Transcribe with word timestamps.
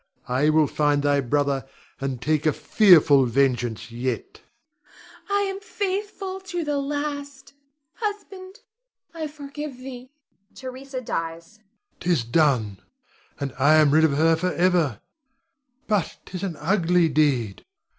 I 0.27 0.49
will 0.49 0.65
find 0.65 1.03
thy 1.03 1.19
brother 1.21 1.67
and 1.99 2.19
take 2.19 2.47
a 2.47 2.53
fearful 2.53 3.27
vengeance 3.27 3.91
yet. 3.91 4.33
Theresa. 4.41 5.31
I 5.31 5.41
am 5.41 5.59
faithful 5.59 6.39
to 6.39 6.63
the 6.63 6.79
last. 6.79 7.53
Husband, 7.93 8.61
I 9.13 9.27
forgive 9.27 9.77
thee. 9.77 10.09
[Theresa 10.55 11.01
dies. 11.01 11.59
Rod. 11.59 11.65
'Tis 11.99 12.23
done, 12.23 12.79
and 13.39 13.53
I 13.59 13.75
am 13.75 13.91
rid 13.91 14.03
of 14.03 14.13
her 14.17 14.35
forever; 14.35 15.01
but 15.85 16.17
'tis 16.25 16.41
an 16.41 16.55
ugly 16.55 17.07
deed. 17.07 17.63